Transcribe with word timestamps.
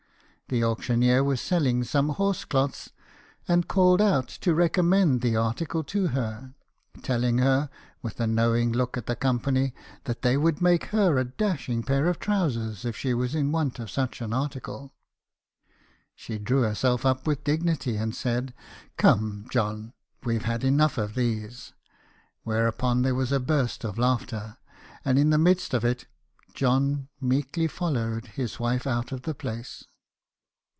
The 0.53 0.65
auctioneer 0.65 1.23
was 1.23 1.39
selling 1.39 1.85
some 1.85 2.09
horse 2.09 2.43
cloths, 2.43 2.89
and 3.47 3.69
called 3.69 4.01
out 4.01 4.27
to 4.41 4.53
recommend 4.53 5.21
the 5.21 5.37
article 5.37 5.81
to 5.85 6.07
her, 6.07 6.53
telling 7.01 7.37
her, 7.37 7.69
with 8.01 8.19
a 8.19 8.27
knowing 8.27 8.73
look 8.73 8.97
at 8.97 9.05
the 9.05 9.15
company, 9.15 9.73
that 10.03 10.23
they 10.23 10.35
would 10.35 10.61
make 10.61 10.87
her 10.87 11.17
a 11.17 11.23
dashing 11.23 11.83
pair 11.83 12.05
of 12.09 12.19
trousers, 12.19 12.83
if 12.83 12.97
she 12.97 13.13
was 13.13 13.33
in 13.33 13.53
want 13.53 13.79
of 13.79 13.89
such 13.89 14.19
an 14.19 14.33
article. 14.33 14.91
She 16.15 16.37
drew 16.37 16.63
herself 16.63 17.05
up 17.05 17.25
with 17.25 17.45
dignity, 17.45 17.95
and 17.95 18.13
said 18.13 18.53
"Come, 18.97 19.45
John, 19.49 19.93
we 20.25 20.37
've 20.37 20.43
had 20.43 20.65
enough 20.65 20.97
of 20.97 21.15
these." 21.15 21.71
Whereupon 22.43 23.03
there 23.03 23.15
was 23.15 23.31
a 23.31 23.39
burst 23.39 23.85
of 23.85 23.97
laughter, 23.97 24.57
and 25.05 25.17
in 25.17 25.29
the 25.29 25.37
midst 25.37 25.73
of 25.73 25.85
it 25.85 26.07
John 26.53 27.07
meekly 27.21 27.67
followed 27.67 28.25
his 28.27 28.59
wife 28.59 28.85
out 28.85 29.13
of 29.13 29.21
the 29.21 29.33
place. 29.33 29.85